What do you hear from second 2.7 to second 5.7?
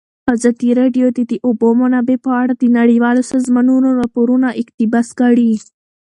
نړیوالو سازمانونو راپورونه اقتباس کړي.